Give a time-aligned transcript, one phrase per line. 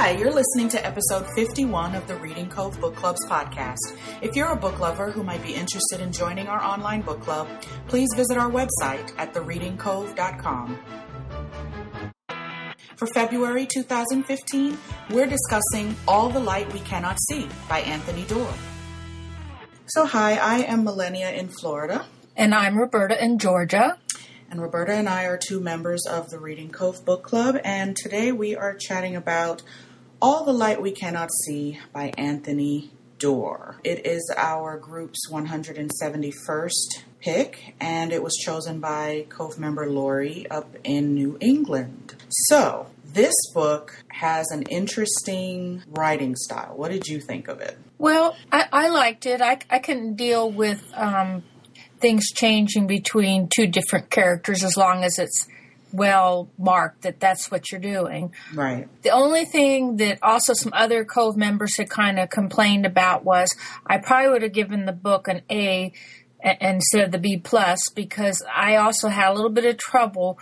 [0.00, 3.98] Hi, you're listening to episode 51 of the Reading Cove Book Club's podcast.
[4.22, 7.46] If you're a book lover who might be interested in joining our online book club,
[7.86, 10.78] please visit our website at thereadingcove.com.
[12.96, 14.78] For February 2015,
[15.10, 18.54] we're discussing All the Light We Cannot See by Anthony Doerr.
[19.84, 22.06] So, hi, I am Millenia in Florida.
[22.34, 23.98] And I'm Roberta in Georgia.
[24.50, 28.32] And Roberta and I are two members of the Reading Cove Book Club, and today
[28.32, 29.62] we are chatting about
[30.22, 33.76] All the Light We Cannot See by Anthony Doerr.
[33.82, 40.76] It is our group's 171st pick, and it was chosen by Cove member Lori up
[40.84, 42.16] in New England.
[42.28, 46.74] So, this book has an interesting writing style.
[46.76, 47.78] What did you think of it?
[47.96, 49.40] Well, I, I liked it.
[49.40, 51.44] I, I can deal with um,
[51.98, 55.48] things changing between two different characters as long as it's
[55.92, 58.32] well marked that that's what you're doing.
[58.54, 58.88] Right.
[59.02, 63.54] The only thing that also some other Cove members had kind of complained about was
[63.86, 65.92] I probably would have given the book an A
[66.60, 70.38] instead of the B plus because I also had a little bit of trouble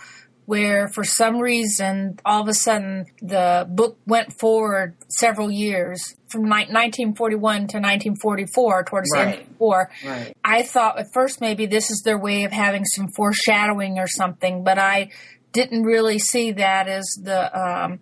[0.49, 6.41] where for some reason all of a sudden the book went forward several years from
[6.41, 9.19] 1941 to 1944 towards right.
[9.19, 9.91] the end of the war.
[10.03, 10.35] Right.
[10.43, 14.63] I thought at first maybe this is their way of having some foreshadowing or something,
[14.63, 15.11] but I
[15.51, 17.99] didn't really see that as the um,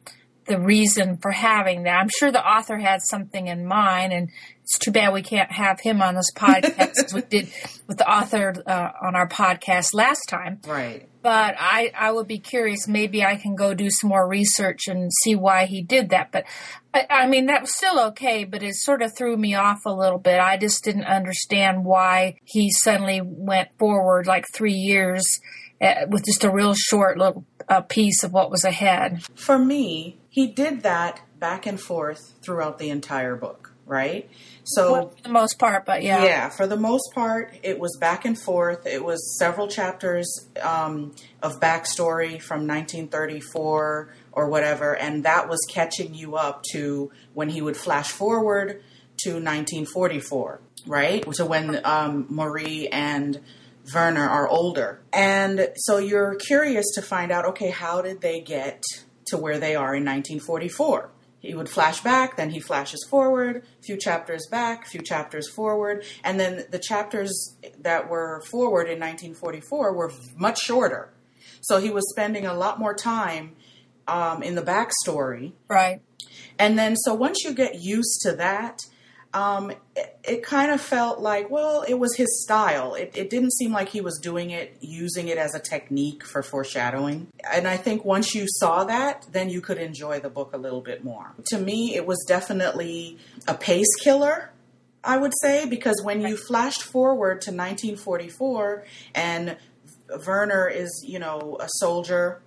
[0.48, 2.00] the reason for having that.
[2.00, 4.30] I'm sure the author had something in mind, and
[4.64, 7.50] it's too bad we can't have him on this podcast as we did
[7.86, 10.60] with the author uh, on our podcast last time.
[10.66, 11.08] Right.
[11.22, 12.88] But I, I would be curious.
[12.88, 16.32] Maybe I can go do some more research and see why he did that.
[16.32, 16.46] But
[16.94, 19.94] I, I mean, that was still okay, but it sort of threw me off a
[19.94, 20.40] little bit.
[20.40, 25.42] I just didn't understand why he suddenly went forward like three years
[25.80, 29.24] with just a real short little uh, piece of what was ahead.
[29.36, 34.30] For me, he did that back and forth throughout the entire book, right?
[34.64, 37.98] So well, for the most part, but yeah, yeah, for the most part, it was
[38.00, 38.86] back and forth.
[38.86, 46.14] It was several chapters um, of backstory from 1934 or whatever, and that was catching
[46.14, 48.84] you up to when he would flash forward
[49.24, 51.36] to 1944, right?
[51.36, 53.40] So when um, Marie and
[53.94, 58.84] Werner are older, and so you're curious to find out, okay, how did they get
[59.28, 61.12] to where they are in 1944.
[61.40, 65.48] He would flash back, then he flashes forward, a few chapters back, a few chapters
[65.48, 71.14] forward, and then the chapters that were forward in 1944 were much shorter.
[71.62, 73.56] So he was spending a lot more time
[74.08, 75.54] um, in the backstory.
[75.68, 76.02] Right.
[76.58, 78.80] And then, so once you get used to that,
[79.34, 82.96] um, it, it, kind of felt like, well, it was his style.
[82.96, 86.42] It, it, didn't seem like he was doing it, using it as a technique for
[86.42, 87.28] foreshadowing.
[87.52, 90.82] And I think once you saw that, then you could enjoy the book a little
[90.82, 91.34] bit more.
[91.48, 93.18] To me, it was definitely
[93.48, 94.52] a pace killer.
[95.04, 99.58] I would say because when you flashed forward to 1944 and
[100.26, 102.42] Werner is, you know, a soldier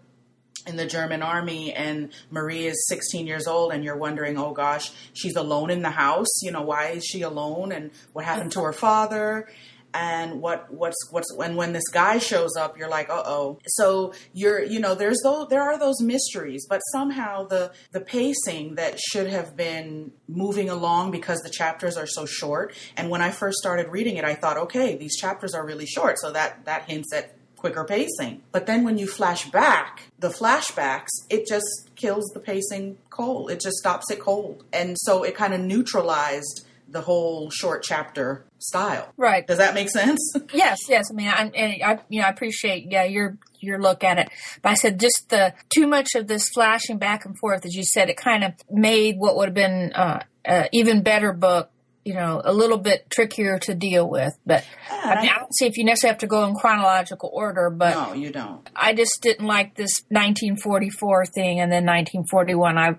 [0.70, 4.91] in the German army and Marie is 16 years old and you're wondering, oh gosh,
[5.12, 6.41] she's alone in the house.
[6.42, 9.48] You know, why is she alone and what happened to her father?
[9.92, 13.58] And what what's what's when when this guy shows up, you're like, uh oh.
[13.66, 18.76] So you're you know there's those there are those mysteries, but somehow the the pacing
[18.76, 22.72] that should have been moving along because the chapters are so short.
[22.97, 26.20] And when I first started reading it, I thought, okay, these chapters are really short,
[26.20, 28.43] so that that hints at quicker pacing.
[28.53, 33.50] But then when you flash back, the flashbacks, it just kills the pacing cold.
[33.50, 34.65] It just stops it cold.
[34.72, 39.12] And so it kind of neutralized the whole short chapter style.
[39.16, 39.47] Right.
[39.47, 40.20] Does that make sense?
[40.53, 41.06] Yes, yes.
[41.10, 44.31] I mean, I, I you know, I appreciate yeah your your look at it,
[44.62, 47.84] but I said just the too much of this flashing back and forth, as you
[47.84, 51.70] said, it kind of made what would have been uh, uh, even better book
[52.05, 54.33] you know, a little bit trickier to deal with.
[54.47, 57.31] But yeah, I, mean, I, don't see if you necessarily have to go in chronological
[57.33, 57.71] order.
[57.71, 58.69] But no, you don't.
[58.75, 62.78] I just didn't like this 1944 thing, and then 1941.
[62.78, 62.99] I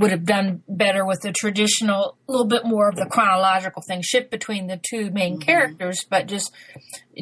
[0.00, 4.00] would have done better with the traditional, a little bit more of the chronological thing,
[4.02, 5.42] shift between the two main mm-hmm.
[5.42, 6.50] characters, but just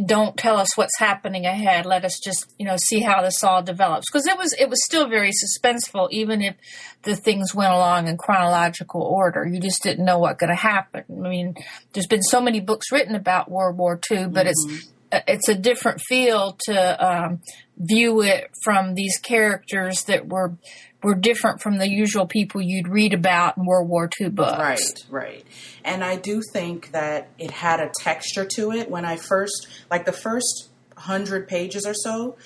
[0.06, 1.86] don't tell us what's happening ahead.
[1.86, 4.08] Let us just, you know, see how this all develops.
[4.08, 6.54] Because it was, it was still very suspenseful, even if
[7.02, 9.44] the things went along in chronological order.
[9.44, 11.04] You just didn't know what going to happen.
[11.10, 11.56] I mean,
[11.92, 14.74] there's been so many books written about World War II, but mm-hmm.
[14.74, 14.92] it's,
[15.26, 17.40] it's a different feel to um,
[17.78, 20.54] view it from these characters that were
[21.02, 24.58] were different from the usual people you'd read about in World War II books.
[24.58, 25.44] Right, right.
[25.84, 30.06] And I do think that it had a texture to it when I first, like
[30.06, 32.36] the first hundred pages or so,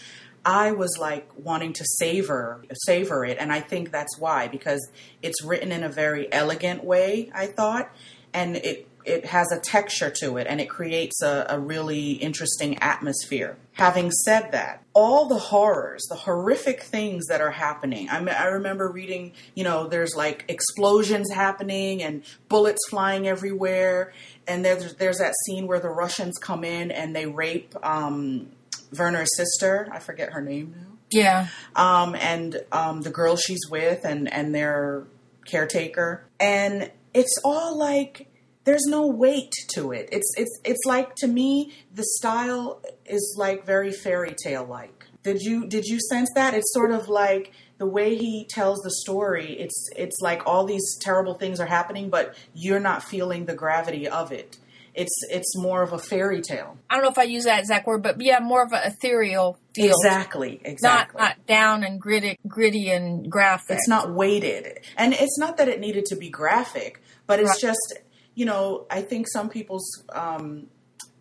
[0.44, 4.90] I was like wanting to savor savor it, and I think that's why because
[5.22, 7.30] it's written in a very elegant way.
[7.34, 7.90] I thought,
[8.34, 12.78] and it it has a texture to it and it creates a, a, really interesting
[12.78, 13.56] atmosphere.
[13.74, 18.90] Having said that, all the horrors, the horrific things that are happening, I, I remember
[18.90, 24.12] reading, you know, there's like explosions happening and bullets flying everywhere.
[24.46, 28.50] And there's, there's that scene where the Russians come in and they rape um,
[28.96, 29.88] Werner's sister.
[29.90, 30.86] I forget her name now.
[31.10, 31.48] Yeah.
[31.76, 35.04] Um, and um, the girl she's with and, and their
[35.44, 36.24] caretaker.
[36.40, 38.28] And it's all like
[38.64, 40.08] there's no weight to it.
[40.12, 45.06] It's it's it's like to me the style is like very fairy tale like.
[45.22, 46.54] Did you did you sense that?
[46.54, 49.52] It's sort of like the way he tells the story.
[49.58, 54.08] It's it's like all these terrible things are happening, but you're not feeling the gravity
[54.08, 54.58] of it.
[54.94, 56.76] It's it's more of a fairy tale.
[56.90, 59.58] I don't know if I use that exact word, but yeah, more of an ethereal
[59.74, 59.94] feel.
[59.96, 61.18] Exactly, exactly.
[61.18, 63.78] Not not down and gritty, gritty and graphic.
[63.78, 67.60] It's not weighted, and it's not that it needed to be graphic, but it's right.
[67.60, 67.94] just
[68.34, 70.68] you know, I think some people's um,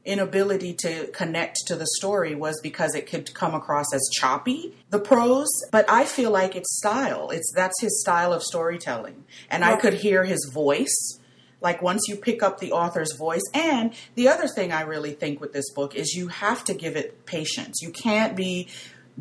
[0.06, 5.00] inability to connect to the story was because it could come across as choppy, the
[5.00, 5.50] prose.
[5.72, 7.30] But I feel like it's style.
[7.30, 9.74] It's that's his style of storytelling, and right.
[9.74, 11.20] I could hear his voice.
[11.60, 15.40] Like once you pick up the author's voice, and the other thing I really think
[15.40, 17.82] with this book is you have to give it patience.
[17.82, 18.68] You can't be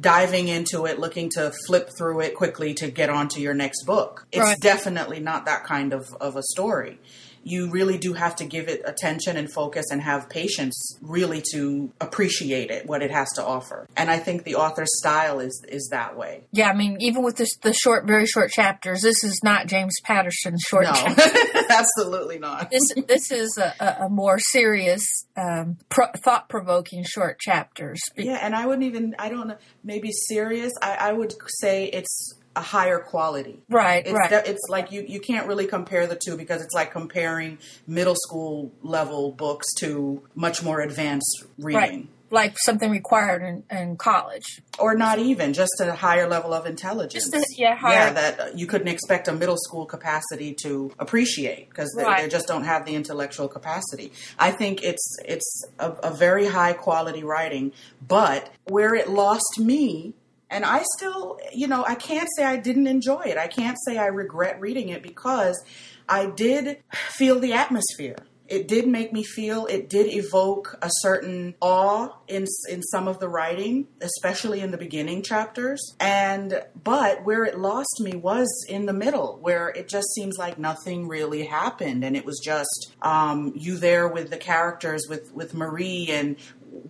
[0.01, 4.27] diving into it looking to flip through it quickly to get onto your next book.
[4.33, 4.61] It's right.
[4.61, 6.99] definitely not that kind of, of a story
[7.43, 11.93] you really do have to give it attention and focus and have patience really to
[12.01, 13.87] appreciate it, what it has to offer.
[13.97, 16.45] And I think the author's style is is that way.
[16.53, 19.95] Yeah, I mean, even with this, the short, very short chapters, this is not James
[20.05, 20.85] Patterson's short.
[20.85, 20.93] No,
[21.71, 22.71] absolutely not.
[22.71, 28.01] This this is a, a more serious, um, pro- thought provoking short chapters.
[28.17, 30.73] Yeah, and I wouldn't even I don't know maybe serious.
[30.83, 33.63] I, I would say it's a higher quality.
[33.69, 34.33] Right, it's right.
[34.47, 38.73] it's like you, you can't really compare the two because it's like comparing middle school
[38.83, 41.81] level books to much more advanced reading.
[41.81, 42.09] Right.
[42.33, 44.63] Like something required in, in college.
[44.79, 47.29] Or not even, just a higher level of intelligence.
[47.29, 47.93] Just a, yeah, higher.
[47.93, 52.23] Yeah, that uh, you couldn't expect a middle school capacity to appreciate because they, right.
[52.23, 54.13] they, just don't have the intellectual capacity.
[54.39, 57.73] I think it's it's a, a very high quality writing,
[58.07, 60.15] but where it lost me
[60.51, 63.39] and I still, you know, I can't say I didn't enjoy it.
[63.39, 65.63] I can't say I regret reading it because
[66.09, 68.17] I did feel the atmosphere.
[68.49, 73.21] It did make me feel, it did evoke a certain awe in, in some of
[73.21, 75.95] the writing, especially in the beginning chapters.
[76.01, 80.59] And, but where it lost me was in the middle, where it just seems like
[80.59, 82.03] nothing really happened.
[82.03, 86.35] And it was just um, you there with the characters, with, with Marie and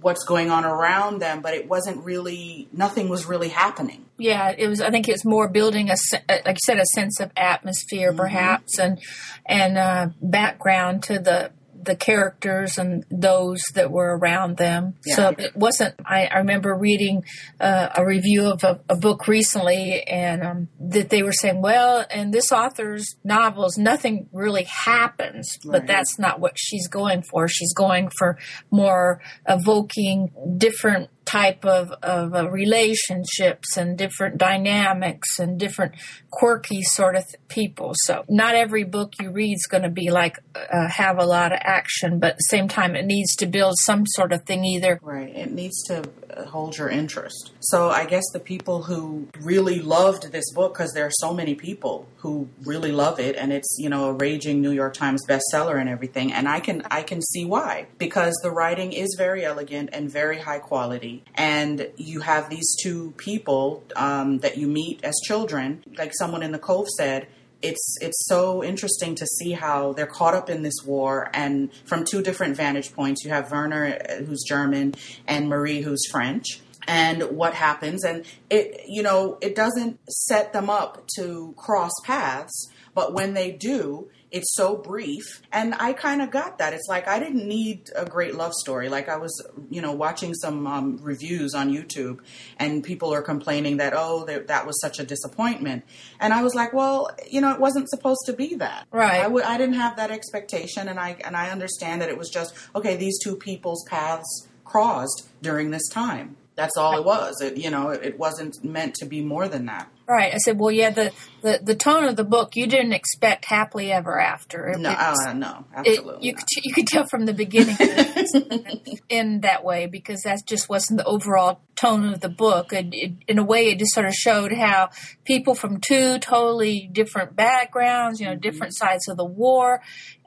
[0.01, 4.05] what's going on around them, but it wasn't really, nothing was really happening.
[4.19, 4.81] Yeah, it was.
[4.81, 5.97] I think it's more building a,
[6.29, 8.19] like you said, a sense of atmosphere, mm-hmm.
[8.19, 9.01] perhaps, and
[9.47, 11.53] and uh, background to the
[11.83, 14.95] the characters and those that were around them.
[15.05, 15.15] Yeah.
[15.15, 15.95] So it wasn't.
[16.05, 17.25] I, I remember reading
[17.61, 22.05] uh, a review of a, a book recently, and um, that they were saying, "Well,
[22.15, 25.81] in this author's novels, nothing really happens." Right.
[25.81, 27.49] But that's not what she's going for.
[27.49, 28.39] She's going for
[28.71, 35.93] more evoking different type of, of uh, relationships and different dynamics and different
[36.31, 37.93] quirky sort of th- people.
[37.95, 41.53] So not every book you read is going to be like uh, have a lot
[41.53, 44.65] of action, but at the same time it needs to build some sort of thing
[44.65, 44.99] either.
[45.03, 45.35] Right.
[45.35, 47.53] It needs to uh, hold your interest.
[47.61, 51.55] So I guess the people who really loved this book, because there are so many
[51.55, 55.81] people who really love it, and it's you know a raging New York Times bestseller
[55.81, 59.91] and everything, and I can I can see why because the writing is very elegant
[59.93, 65.15] and very high quality and you have these two people um, that you meet as
[65.25, 67.27] children, like someone in the Cove said.
[67.63, 72.05] It's it's so interesting to see how they're caught up in this war, and from
[72.05, 74.95] two different vantage points, you have Werner, who's German,
[75.27, 80.71] and Marie, who's French and what happens and it you know it doesn't set them
[80.71, 86.31] up to cross paths but when they do it's so brief and i kind of
[86.31, 86.73] got that.
[86.73, 88.89] It's like i didn't need a great love story.
[88.89, 89.33] Like i was
[89.71, 92.21] you know watching some um, reviews on youtube
[92.59, 95.85] and people are complaining that oh that, that was such a disappointment.
[96.21, 98.87] And i was like well you know it wasn't supposed to be that.
[98.91, 99.21] Right.
[99.21, 102.31] I w- I didn't have that expectation and i and i understand that it was
[102.31, 106.37] just okay these two people's paths crossed during this time.
[106.55, 107.41] That's all it was.
[107.41, 110.35] It you know it, it wasn't meant to be more than that Right.
[110.35, 111.13] I said, well, yeah, the,
[111.43, 114.69] the, the tone of the book, you didn't expect happily ever after.
[114.71, 116.27] It, No, uh, no, it- absolutely.
[116.27, 116.41] you, not.
[116.41, 117.77] could, you could tell from the beginning
[119.09, 122.73] in that way because that just wasn't the overall tone of the book.
[122.73, 124.91] And it, in a way, it just sort of showed how
[125.25, 129.81] people from two totally different backgrounds, you know, different sides of the war,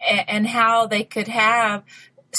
[0.10, 1.84] and, and how they could have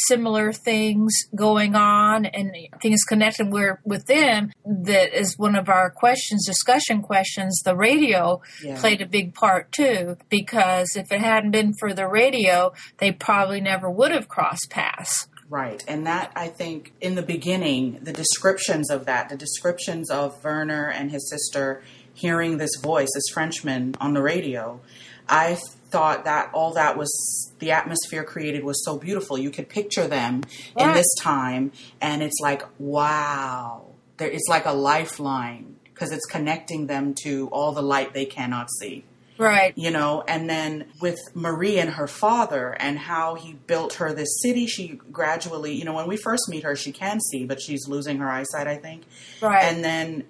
[0.07, 5.91] similar things going on and things connected where with them that is one of our
[5.91, 8.79] questions discussion questions the radio Yeah.
[8.81, 13.61] played a big part too because if it hadn't been for the radio they probably
[13.61, 15.85] never would have crossed paths Right.
[15.87, 20.89] And that, I think, in the beginning, the descriptions of that, the descriptions of Werner
[20.89, 21.83] and his sister
[22.15, 24.81] hearing this voice, this Frenchman on the radio,
[25.29, 25.57] I
[25.91, 29.39] thought that all that was, the atmosphere created was so beautiful.
[29.39, 30.43] You could picture them
[30.77, 33.87] in this time, and it's like, wow.
[34.17, 38.69] There, it's like a lifeline because it's connecting them to all the light they cannot
[38.81, 39.05] see.
[39.39, 39.73] Right.
[39.77, 44.41] You know and then with marie and her father and how he built her this
[44.41, 47.89] city she gradually you know when we first meet her she can see but she's
[47.89, 49.03] losing her eyesight i think.
[49.41, 49.65] Right.
[49.65, 50.25] And then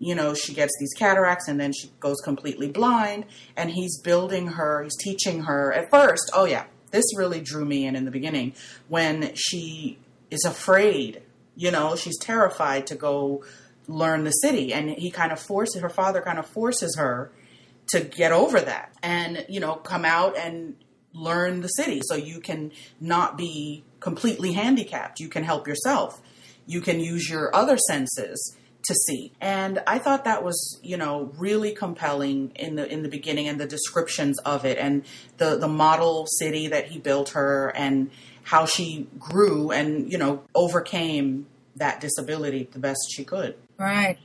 [0.00, 3.24] you know she gets these cataracts and then she goes completely blind
[3.56, 5.72] and he's building her he's teaching her.
[5.72, 8.54] At first oh yeah this really drew me in in the beginning
[8.88, 9.98] when she
[10.30, 11.22] is afraid
[11.54, 13.44] you know she's terrified to go
[13.86, 17.30] learn the city and he kind of forces her father kind of forces her
[17.88, 20.76] to get over that and you know come out and
[21.12, 22.00] learn the city.
[22.04, 25.20] So you can not be completely handicapped.
[25.20, 26.20] You can help yourself.
[26.66, 29.32] You can use your other senses to see.
[29.40, 33.60] And i thought that was you know really compelling in the in the beginning and
[33.60, 35.04] the descriptions of it and
[35.38, 38.10] the the model city that he built her and
[38.42, 41.46] how she grew and you know overcame
[41.76, 43.56] that disability the best she could.
[43.78, 44.18] Right.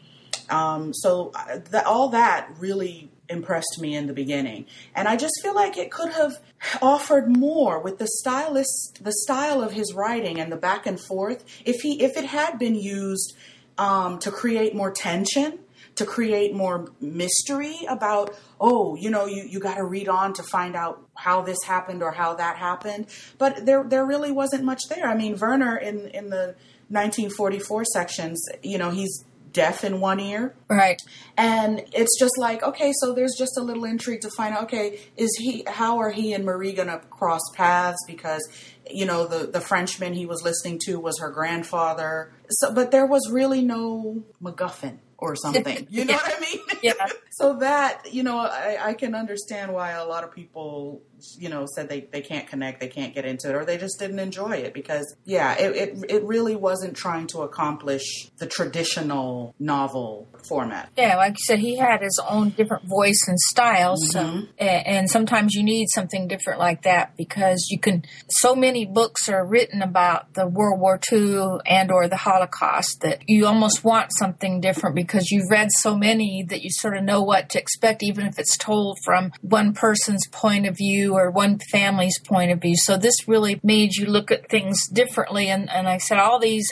[0.50, 5.34] Um, so uh, th- all that really impressed me in the beginning, and I just
[5.42, 6.34] feel like it could have
[6.82, 11.44] offered more with the stylist, the style of his writing and the back and forth.
[11.66, 13.36] If he, if it had been used
[13.78, 15.60] um, to create more tension,
[15.96, 20.44] to create more mystery about, oh, you know, you, you got to read on to
[20.44, 23.08] find out how this happened or how that happened.
[23.38, 25.08] But there there really wasn't much there.
[25.08, 26.56] I mean, Werner in in the
[26.90, 29.24] 1944 sections, you know, he's
[29.56, 31.02] deaf in one ear right
[31.38, 35.00] and it's just like okay so there's just a little intrigue to find out okay
[35.16, 38.46] is he how are he and marie gonna cross paths because
[38.92, 43.06] you know the the frenchman he was listening to was her grandfather so but there
[43.06, 46.18] was really no macguffin or something you know Yeah.
[46.18, 46.94] what i mean Yeah.
[47.32, 51.02] so that you know I, I can understand why a lot of people
[51.38, 53.98] you know said they, they can't connect they can't get into it or they just
[54.00, 59.56] didn't enjoy it because yeah it, it, it really wasn't trying to accomplish the traditional
[59.60, 63.96] novel format Yeah, like you said, he had his own different voice and style.
[63.98, 64.48] So, Mhm.
[64.60, 68.04] a- and sometimes you need something different like that because you can.
[68.30, 73.24] So many books are written about the World War II and or the Holocaust that
[73.28, 77.22] you almost want something different because you've read so many that you sort of know
[77.24, 81.60] what to expect, even if it's told from one person's point of view or one
[81.60, 82.76] family's point of view.
[82.78, 85.50] So this really made you look at things differently.
[85.50, 86.72] And, and like I said, all these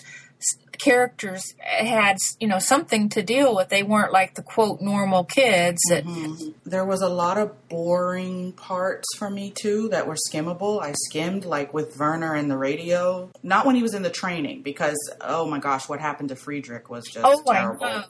[0.80, 5.80] characters had you know something to deal with they weren't like the quote normal kids
[5.90, 6.50] that mm-hmm.
[6.66, 10.82] There was a lot of boring parts for me too that were skimmable.
[10.82, 13.30] I skimmed like with Werner and the radio.
[13.44, 16.90] Not when he was in the training because oh my gosh, what happened to Friedrich
[16.90, 17.80] was just oh terrible.
[17.80, 18.06] god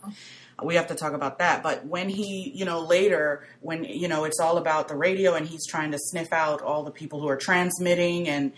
[0.62, 1.64] We have to talk about that.
[1.64, 5.48] But when he, you know, later when you know it's all about the radio and
[5.48, 8.54] he's trying to sniff out all the people who are transmitting and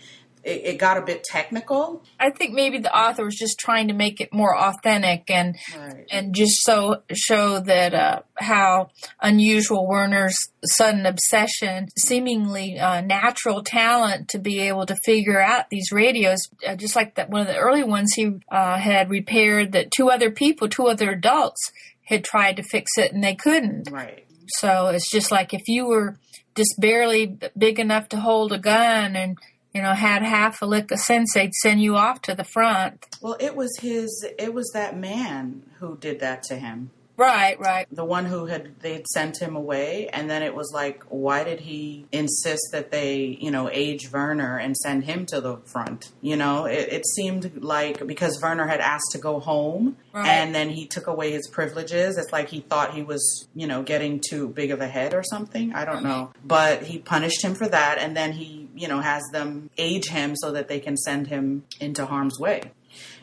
[0.46, 2.02] it, it got a bit technical.
[2.20, 6.06] i think maybe the author was just trying to make it more authentic and Right.
[6.10, 14.28] and just so show that uh, how unusual Werner's sudden obsession, seemingly uh, natural talent
[14.30, 17.56] to be able to figure out these radios, uh, just like that one of the
[17.56, 21.60] early ones he uh, had repaired that two other people, two other adults
[22.04, 23.90] had tried to fix it and they couldn't.
[23.90, 24.24] Right.
[24.60, 26.16] So it's just like if you were
[26.54, 29.38] just barely big enough to hold a gun and
[29.76, 33.04] you know had half a lick of sense, they'd send you off to the front.
[33.20, 34.26] Well, it was his.
[34.38, 36.90] It was that man who did that to him.
[37.16, 37.86] Right, right.
[37.90, 41.60] the one who had they'd sent him away and then it was like why did
[41.60, 46.10] he insist that they you know age werner and send him to the front?
[46.20, 50.28] You know it, it seemed like because werner had asked to go home Right.
[50.28, 52.16] and then he took away his privileges.
[52.16, 55.22] It's like he thought he was you know getting too big of a head or
[55.22, 55.74] something.
[55.74, 56.32] I don't know.
[56.44, 60.34] But he punished him for that and then he you know has them age him
[60.36, 62.72] so that they can send him into harm's way.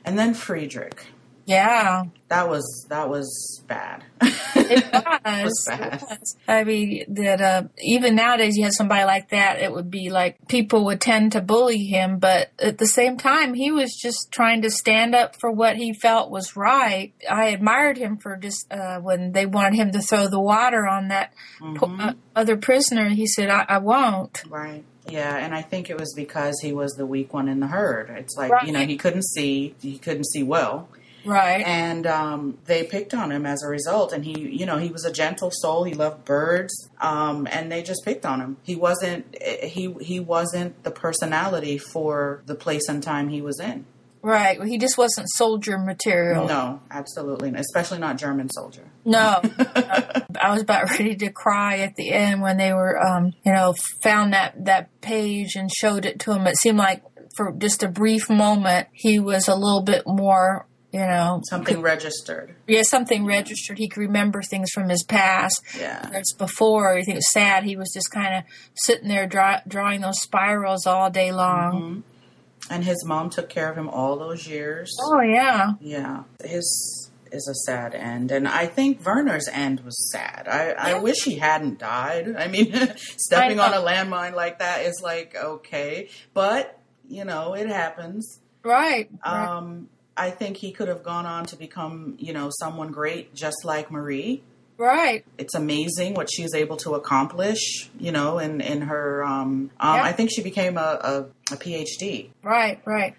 [0.05, 1.07] And then friedrich
[1.45, 2.03] Yeah.
[2.29, 4.03] That was that was bad.
[4.21, 5.13] It was.
[5.25, 5.93] It was bad.
[5.93, 6.35] It was.
[6.47, 10.37] I mean, that uh, even nowadays, you had somebody like that, it would be like
[10.47, 14.61] people would tend to bully him, but at the same time, he was just trying
[14.63, 17.13] to stand up for what he felt was right.
[17.29, 21.09] I admired him for just uh, when they wanted him to throw the water on
[21.09, 21.33] that
[21.75, 21.99] po- Mhm.
[22.09, 23.09] uh, other prisoner.
[23.09, 24.83] He said, I, "I won't." Right.
[25.09, 28.09] Yeah, and I think it was because he was the weak one in the herd.
[28.17, 30.87] It's like, you know, he couldn't see, he couldn't see well.
[31.25, 31.65] Right.
[31.65, 34.13] And um, they picked on him as a result.
[34.13, 35.83] And he, you know, he was a gentle soul.
[35.83, 36.73] He loved birds.
[37.01, 38.57] Um, and they just picked on him.
[38.63, 43.85] He wasn't, he, he wasn't the personality for the place and time he was in.
[44.21, 44.57] Right.
[44.57, 46.47] Well, He just wasn't soldier material.
[46.47, 47.51] No, absolutely.
[47.51, 47.59] not.
[47.59, 48.89] Especially not German soldier.
[49.03, 49.41] No.
[49.75, 53.75] I was about ready to cry at the end when they were, um, you know,
[54.01, 56.47] found that, that page and showed it to him.
[56.47, 57.03] It seemed like
[57.35, 62.55] for just a brief moment, he was a little bit more, you know, Something registered.
[62.67, 63.77] yeah, something registered.
[63.79, 65.59] He could remember things from his past.
[65.77, 66.07] Yeah.
[66.07, 67.63] Whereas before, he was sad.
[67.63, 68.43] He was just kind of
[68.75, 72.03] sitting there draw, drawing those spirals all day long.
[72.05, 72.71] Mhm.
[72.71, 74.95] And his mom took care of him all those years.
[75.01, 75.71] Oh, yeah.
[75.81, 80.47] Yeah, his is a sad end, and I think Werner's end was sad.
[80.47, 80.99] I, I Yeah.
[80.99, 82.35] wish he hadn't died.
[82.37, 82.71] I mean,
[83.17, 86.77] stepping I on a landmine like that is like okay, but
[87.09, 88.39] you know it happens.
[88.63, 89.09] Right.
[89.25, 89.47] right.
[89.47, 93.65] Um, I think he could have gone on to become you know someone great, just
[93.65, 94.43] like Marie.
[94.77, 95.23] right.
[95.37, 99.23] It's amazing what she's able to accomplish, you know, in in her.
[99.23, 100.03] Um, um, Yeah.
[100.03, 102.79] I think she became a, a, a PhD Right.
[102.85, 103.15] Right.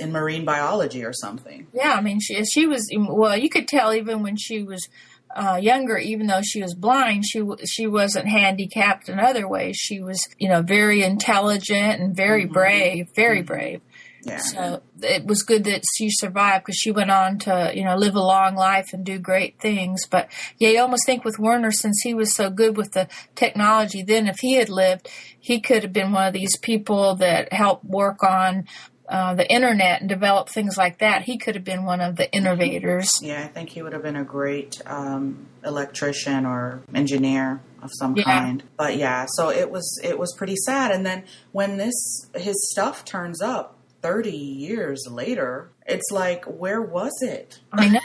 [0.00, 1.66] in marine biology or something.
[1.72, 3.36] Yeah, I mean, she she was well.
[3.36, 4.86] You could tell even when she was
[5.34, 9.76] uh, younger, even though she was blind, she w- she wasn't handicapped in other ways.
[9.76, 12.52] She was, you know, very intelligent and very Mhm.
[12.52, 13.46] brave, very Mhm.
[13.46, 13.80] brave.
[14.26, 14.38] Yeah.
[14.38, 18.14] So it was good that she survived because she went on to, you know, live
[18.14, 20.06] a long life and do great things.
[20.06, 24.02] But yeah, you almost think with Werner, since he was so good with the technology,
[24.02, 27.84] then if he had lived, he could have been one of these people that helped
[27.84, 28.66] work on
[29.06, 31.22] uh, the internet and develop things like that.
[31.22, 33.10] He could have been one of the innovators.
[33.20, 38.16] Yeah, I think he would have been a great um, electrician or engineer of some
[38.16, 38.24] Yeah.
[38.24, 38.62] kind.
[38.78, 40.90] But yeah, so it was it was pretty sad.
[40.90, 47.12] And then when this his stuff turns up thirty years later, it's like, where was
[47.22, 47.58] it?
[47.72, 48.00] I know.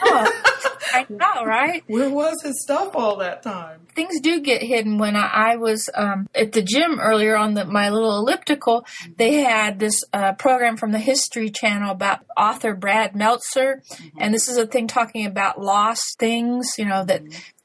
[0.92, 1.84] I know, right?
[1.86, 3.80] Where was his stuff all that time?
[3.94, 4.98] things do get hidden.
[4.98, 8.86] When I, I was um, at the gym earlier on the, my little elliptical,
[9.16, 13.82] they had this uh, program from the History Channel about author Brad Meltzer,
[14.18, 16.66] and this is a thing talking about lost things.
[16.78, 17.22] You know that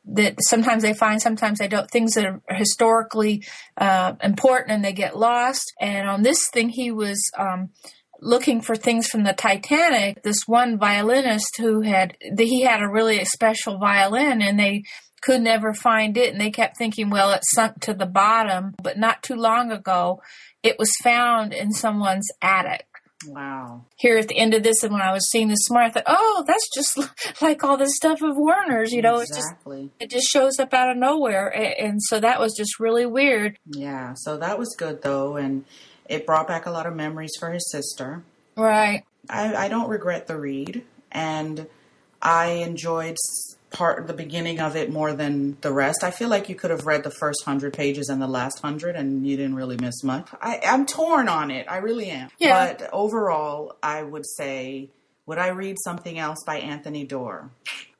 [0.07, 1.89] that sometimes they find, sometimes they don't.
[1.89, 3.43] Things that are historically
[3.77, 5.73] uh, important and they get lost.
[5.79, 7.21] And on this thing, he was.
[7.37, 7.69] Um,
[8.21, 13.23] looking for things from the Titanic, this one violinist who had he had a really
[13.25, 14.83] special violin and they
[15.21, 18.97] could never find it and they kept thinking well it sunk to the bottom but
[18.99, 20.21] not too long ago
[20.61, 22.85] it was found in someone's attic
[23.27, 23.85] Wow.
[23.97, 26.03] here at the end of this and when i was seeing this morning i thought
[26.05, 26.99] oh that's just
[27.41, 29.89] like all this stuff of werner's you know it's just exactly.
[29.99, 34.13] it just shows up out of nowhere and so that was just really weird Yeah.
[34.15, 35.65] So that was good though, and
[36.05, 38.23] it brought back a lot of memories for his sister.
[38.55, 41.67] right I, I don't regret the read, and
[42.21, 43.17] I enjoyed
[43.71, 46.03] part the beginning of it more than the rest.
[46.03, 48.95] I feel like you could have read the first hundred pages and the last hundred,
[48.95, 50.27] and you didn't really miss much.
[50.41, 51.65] I, I'm torn on it.
[51.69, 52.29] I really am.
[52.39, 52.73] Yeah.
[52.73, 54.89] But overall, I would say,
[55.25, 57.49] would I read something else by Anthony Doerr?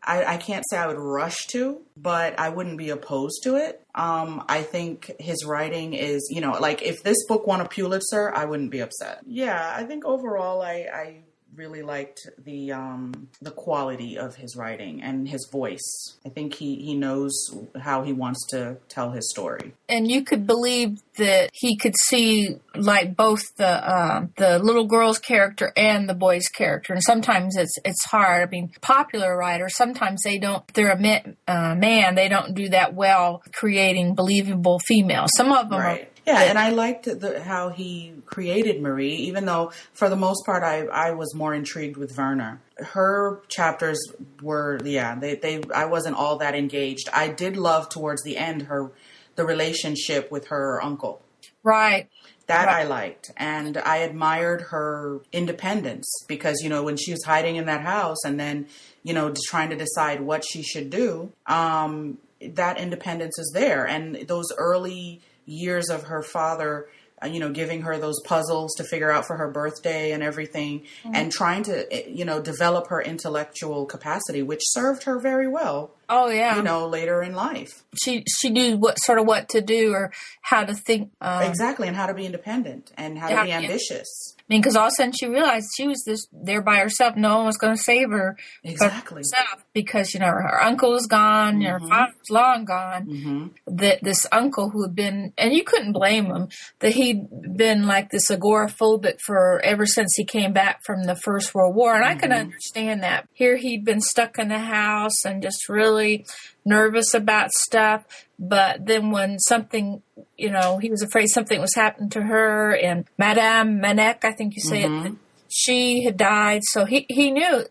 [0.05, 3.81] I, I can't say I would rush to, but I wouldn't be opposed to it.
[3.95, 8.33] Um, I think his writing is, you know, like if this book won a Pulitzer,
[8.33, 9.21] I wouldn't be upset.
[9.25, 11.23] Yeah, I think overall, I, I
[11.55, 16.17] really liked the um, the quality of his writing and his voice.
[16.25, 17.33] I think he he knows
[17.79, 19.73] how he wants to tell his story.
[19.89, 25.19] and you could believe that he could see like both the uh, the little girl's
[25.19, 30.21] character and the boy's character and sometimes it's it's hard i mean popular writers sometimes
[30.23, 35.29] they don't they're a man, uh, man they don't do that well creating believable females
[35.37, 36.01] some of them Right.
[36.01, 40.45] are Yeah, and I liked the, how he created Marie, even though for the most
[40.45, 42.61] part I, I was more intrigued with Werner.
[42.77, 43.99] Her chapters
[44.41, 47.09] were yeah, they, they I wasn't all that engaged.
[47.13, 48.91] I did love towards the end her
[49.35, 51.21] the relationship with her uncle.
[51.63, 52.07] right
[52.47, 52.81] That Right.
[52.81, 53.31] I liked.
[53.37, 58.23] And I admired her independence because, you know, when she was hiding in that house
[58.25, 58.67] and then,
[59.03, 63.85] you know, trying to decide what she should do, um, that independence is there.
[63.87, 66.87] And those early years of her father
[67.23, 70.81] uh, you know, giving her those puzzles to figure out for her birthday and everything,
[70.81, 71.15] Mm-hmm.
[71.15, 75.91] and trying to, eh, you know, develop her intellectual capacity, which served her very well,
[76.09, 76.57] Oh yeah.
[76.57, 77.85] you know, later in life.
[78.03, 81.11] she she knew what sort of what to do or how to think.
[81.21, 84.34] Um, exactly, and how to be independent and how to be ambitious.
[84.47, 87.15] I mean, because all of a sudden she realized she was this there by herself.
[87.15, 89.21] No one was going to save her Exactly.
[89.21, 93.05] herself because you know her uncle was gone, her father was long gone.
[93.05, 97.27] hmm That this uncle who had been, and you couldn't blame him, that he'd
[97.57, 101.95] been like this agoraphobic for ever since he came back from the First World War,
[101.95, 103.27] and I can understand that.
[103.33, 106.25] Here he'd been stuck in the house and just really
[106.65, 108.03] nervous about stuff.
[108.37, 110.01] But then when something,
[110.37, 114.55] you know, he was afraid something was happening to her, and Madame Manec, I think
[114.55, 115.13] you say it, mm-hmm.
[115.47, 116.61] she had died.
[116.63, 117.63] So he he knew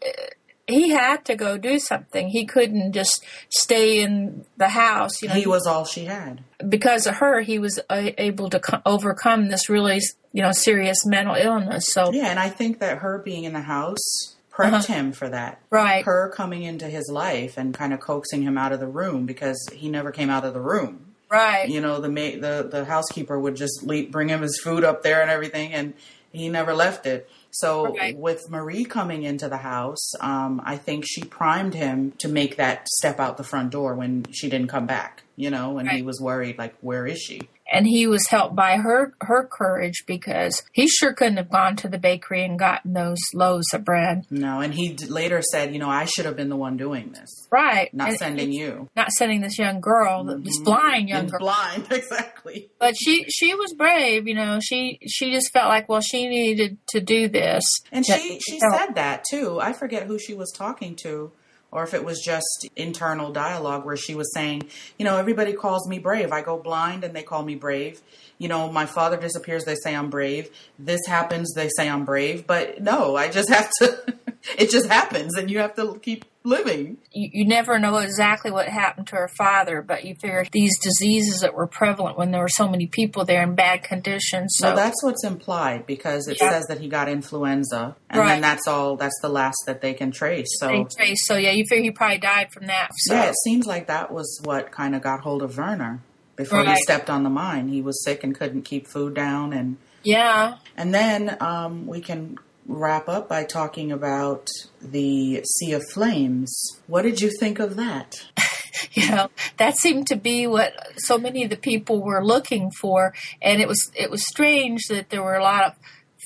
[0.66, 2.28] he had to go do something.
[2.28, 5.20] He couldn't just stay in the house.
[5.20, 6.42] You know, He was all she had.
[6.68, 10.00] because of her, he was able to co- overcome this really,
[10.32, 11.86] you know, serious mental illness.
[11.88, 15.60] So, Yeah, and I think that her being in the house prepped him for that.
[15.70, 19.26] right, Her coming into his life and kind of coaxing him out of the room
[19.26, 21.14] because he never came out of the room.
[21.30, 24.84] right, You know, the ma- the the housekeeper would just le bring him his food
[24.84, 25.94] up there and everything, and
[26.32, 27.28] he never left it.
[27.50, 28.16] So Right.
[28.16, 32.88] with Marie coming into the house, um, I think she primed him to make that
[32.88, 35.22] step out the front door when she didn't come back.
[35.36, 37.48] You know, and he was worried, like, where is she?
[37.72, 41.88] And he was helped by her her courage because he sure couldn't have gone to
[41.88, 44.26] the bakery and gotten those loaves of bread.
[44.30, 47.12] No, and he d- later said, you know, I should have been the one doing
[47.12, 48.88] this, Right, not And sending you.
[48.94, 50.64] not sending this young girl, this mm-hmm.
[50.64, 51.40] blind young And girl.
[51.40, 52.68] blind, exactly.
[52.78, 54.58] But she she was brave, you know.
[54.62, 57.64] She she just felt like, well, she needed to do this.
[57.90, 59.58] And she she said that too.
[59.60, 61.32] I forget who she was talking to,
[61.74, 64.62] or if it was just internal dialogue where she was saying,
[64.96, 66.32] you know, everybody calls me brave.
[66.32, 68.00] I go blind and they call me brave.
[68.38, 70.50] You know, my father disappears, they say I'm brave.
[70.78, 72.46] This happens, they say I'm brave.
[72.46, 74.14] But no, I just have to.
[74.58, 76.98] it just happens, and you have to keep living.
[77.10, 81.40] you, you never know exactly what happened to her father, but you figure these diseases
[81.40, 84.54] that were prevalent when there were so many people there in bad conditions.
[84.58, 86.50] So well, that's what's implied because it Yeah.
[86.50, 88.28] says that he got influenza, and Right.
[88.34, 88.96] then that's all.
[88.96, 90.48] That's the last that they can trace.
[90.60, 91.26] So they trace.
[91.26, 92.88] So yeah, you figure he probably died from that.
[92.96, 96.00] So Yeah, it seems like that was what kind of got hold of Werner
[96.36, 97.68] before he stepped on the mine.
[97.68, 102.36] He was sick and couldn't keep food down, and yeah, and then um, we can
[102.66, 104.48] wrap up by talking about
[104.80, 106.80] the Sea of Flames.
[106.86, 108.26] What did you think of that?
[108.92, 113.14] you know that seemed to be what so many of the people were looking for,
[113.40, 115.72] and it was it was strange that there were a lot of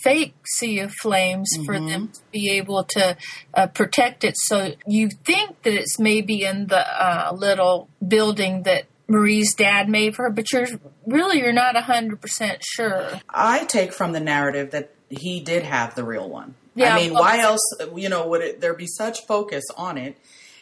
[0.02, 3.16] fake sea of flames for them to be able to
[3.54, 4.34] uh, protect it.
[4.36, 10.14] So you think that it's maybe in the uh, little building that Marie's dad made
[10.14, 10.68] for her, but you're
[11.06, 13.20] really you're not hundred percent sure.
[13.28, 16.54] I take from the narrative that he did have the real one.
[16.74, 17.60] Yeah, I mean, well- why else?
[17.94, 20.16] You know, would it, there be such focus on it?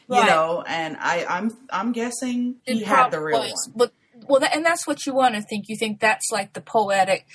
[0.09, 3.69] You know, and I, I'm I'm guessing he It had the real was.
[3.75, 3.77] one.
[3.77, 3.93] But
[4.29, 5.67] well, that, and that's what you want to think.
[5.69, 7.27] You think that's like the poetic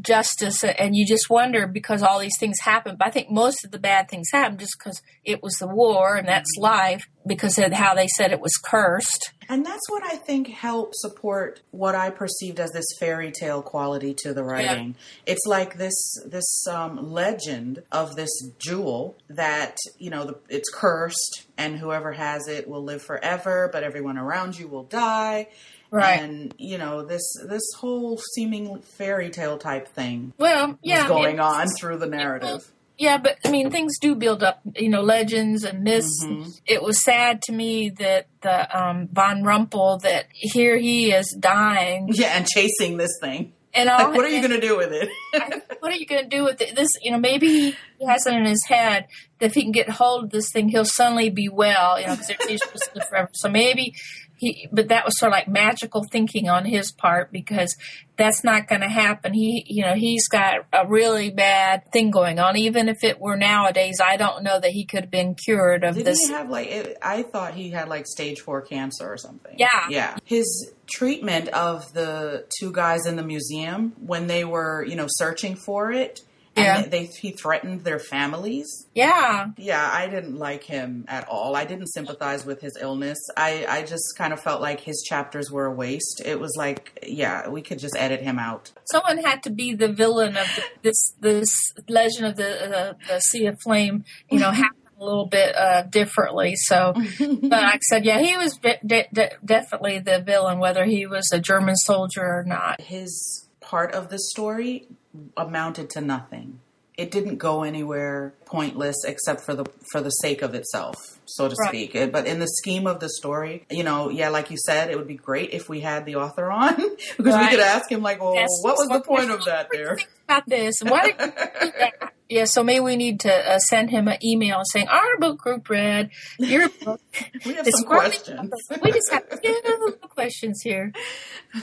[0.00, 2.96] justice, and you just wonder because all these things happen.
[2.96, 6.16] But I think most of the bad things happen just because it was the war
[6.16, 6.62] and that's Mm-hmm.
[6.62, 7.08] life.
[7.26, 9.32] Because of how they said it was cursed.
[9.46, 14.14] And that's what I think helped support what I perceived as this fairy tale quality
[14.20, 14.96] to the writing.
[15.26, 15.92] It's like this
[16.26, 22.48] this um, legend of this jewel that you know the, it's cursed, and whoever has
[22.48, 25.48] it will live forever, but everyone around you will die.
[25.90, 26.20] Right.
[26.20, 31.40] And you know this this whole seeming fairy tale type thing Well, yeah, going it-
[31.40, 32.70] on through the narrative.
[32.98, 36.22] Yeah, but I mean, things do build up, you know, legends and myths.
[36.22, 36.50] Mm-hmm.
[36.66, 42.10] It was sad to me that the um, Von Rumpel that here he is dying,
[42.12, 43.54] Yeah, and chasing this thing.
[43.72, 45.08] and all, Like, what are you going to do with it?
[45.80, 46.76] what are you going to do with it?
[46.76, 49.06] This, you know, maybe he has it in his head
[49.38, 51.98] that if he can get hold of this thing, he'll suddenly be well.
[51.98, 52.60] You know, because
[52.92, 53.30] to forever.
[53.32, 53.94] So maybe
[54.40, 57.76] he, but that was sort of like magical thinking on his part because
[58.16, 59.34] that's not going to happen.
[59.34, 62.56] He, you know, he's got a really bad thing going on.
[62.56, 65.94] Even if it were nowadays, I don't know that he could have been cured of
[65.94, 66.20] Did this.
[66.20, 66.68] he have like?
[66.68, 69.56] It, I thought he had like stage four cancer or something.
[69.58, 69.88] Yeah.
[69.90, 70.16] yeah.
[70.24, 75.54] His treatment of the two guys in the museum when they were, you know, searching
[75.54, 76.22] for it.
[76.60, 76.82] Yeah.
[76.82, 78.86] And they, he threatened their families.
[78.94, 81.56] yeah, Yeah, I didn't like him at all.
[81.56, 83.18] I didn't sympathize with his illness.
[83.36, 86.22] I, I just kind of felt like his chapters were a waste.
[86.24, 88.72] It was like, yeah, we could just edit him out.
[88.90, 91.48] someone had to be the villain of the, this this
[91.88, 94.04] legend of the uh, the Sea of Flame.
[94.30, 96.54] You know, happen a little bit uh, differently.
[96.56, 101.06] So, but like I said, yeah, he was de- de- definitely the villain, whether he
[101.06, 102.80] was a German soldier or not.
[102.80, 104.88] his part of the story
[105.36, 106.60] amounted to nothing.
[106.96, 111.54] It didn't go anywhere pointless except for the for the sake of itself, so to
[111.58, 111.68] Right.
[111.68, 111.96] speak.
[111.96, 114.96] Uh, But in the scheme of the story, you know, yeah, like you said, it
[114.98, 116.74] would be great if we had the author on
[117.16, 118.48] because we could ask him like, "Well, Yes.
[118.62, 122.12] what was the point of that there?" About this, why did you do that?
[122.30, 125.68] Yeah, so maybe we need to uh, send him an email saying our book group
[125.68, 127.00] read your book.
[127.44, 128.52] We have some questions.
[128.80, 130.92] We just have two questions here.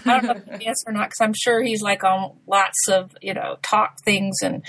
[0.06, 3.16] I don't know if yes or not because I'm sure he's like on lots of
[3.22, 4.62] you know talk things and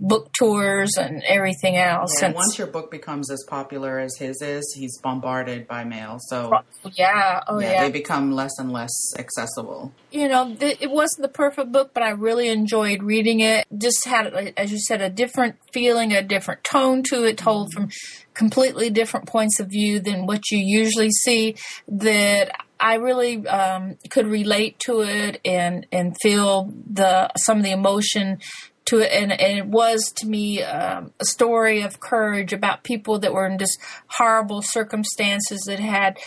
[0.00, 2.10] book tours and everything else.
[2.20, 6.18] Yeah, and once your book becomes as popular as his is, he's bombarded by mail.
[6.28, 6.52] So
[6.92, 7.82] yeah, oh yeah, yeah.
[7.84, 9.92] they become less and less accessible.
[10.10, 13.66] you know, th- it wasn't the perfect book, but I really enjoyed reading it.
[13.76, 17.90] Just had, as you said, a different feeling, a different tone to it, told from
[18.34, 21.56] completely different points of view than what you usually see.
[21.88, 27.70] That I really um, could relate to it and and feel the some of the
[27.70, 28.40] emotion
[28.86, 33.32] to and, and it was to me um, a story of courage about people that
[33.32, 36.18] were in just horrible circumstances that had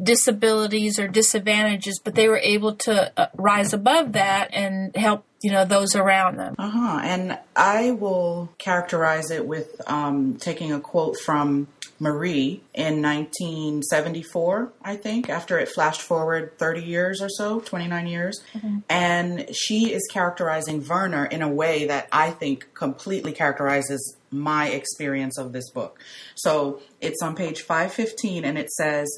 [0.00, 5.52] disabilities or disadvantages, but they were able to uh, rise above that and help you
[5.52, 6.54] know those around them.
[6.58, 7.00] Uh huh.
[7.02, 11.68] And I will characterize it with um, taking a quote from
[12.00, 18.40] Marie in 1974, I think, after it flashed forward 30 years or so, 29 years.
[18.54, 18.78] Mm-hmm.
[18.88, 25.38] And she is characterizing Werner in a way that I think completely characterizes my experience
[25.38, 25.98] of this book.
[26.34, 29.08] So it's on page 515 and it says,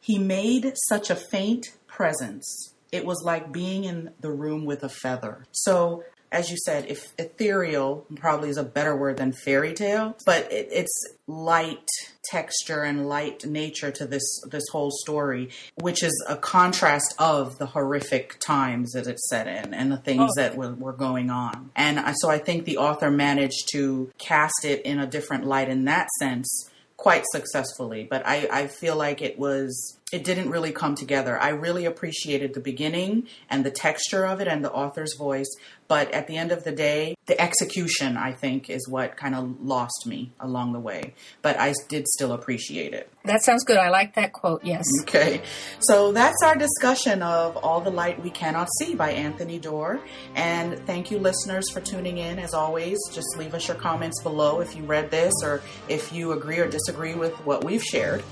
[0.00, 2.74] He made such a faint presence.
[2.92, 5.44] It was like being in the room with a feather.
[5.52, 10.52] So, as you said, if ethereal probably is a better word than fairy tale, but
[10.52, 11.86] it, it's light
[12.24, 17.66] texture and light nature to this this whole story, which is a contrast of the
[17.66, 20.42] horrific times that it's set in and the things Oh.
[20.42, 21.70] that were, were going on.
[21.76, 25.84] And so I think the author managed to cast it in a different light in
[25.86, 28.06] that sense quite successfully.
[28.10, 31.38] But I, I feel like it was it didn't really come together.
[31.40, 35.48] I really appreciated the beginning and the texture of it and the author's voice,
[35.86, 39.60] but at the end of the day, the execution I think is what kind of
[39.60, 41.14] lost me along the way.
[41.42, 43.12] But I did still appreciate it.
[43.24, 43.76] That sounds good.
[43.76, 44.64] I like that quote.
[44.64, 44.84] Yes.
[45.02, 45.42] Okay,
[45.80, 50.00] so that's our discussion of All the Light We Cannot See by Anthony Doerr.
[50.34, 52.38] And thank you, listeners, for tuning in.
[52.38, 56.32] As always, just leave us your comments below if you read this or if you
[56.32, 58.22] agree or disagree with what we've shared.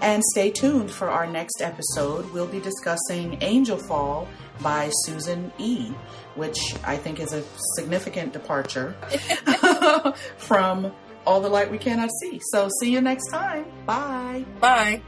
[0.00, 2.30] And stay tuned for our next episode.
[2.32, 4.28] We'll be discussing Angelfall
[4.62, 5.92] by Susan E.,
[6.34, 7.42] which I think is a
[7.74, 8.92] significant departure
[10.36, 10.92] from
[11.26, 12.40] All the Light We Cannot See.
[12.52, 13.66] So, see you next time.
[13.84, 14.44] Bye.
[14.60, 15.02] Bye.